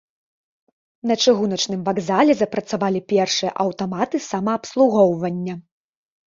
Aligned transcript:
На 1.09 1.15
чыгуначным 1.25 1.83
вакзале 1.89 2.33
запрацавалі 2.39 2.99
першыя 3.13 3.51
аўтаматы 3.65 4.23
самаабслугоўвання. 4.31 5.55